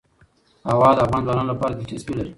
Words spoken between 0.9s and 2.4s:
د افغان ځوانانو لپاره دلچسپي لري.